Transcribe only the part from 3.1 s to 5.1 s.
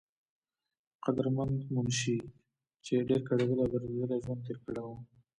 کړېدلے او درديدلے ژوند تير کړے وو